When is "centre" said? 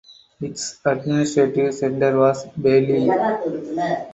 1.75-2.17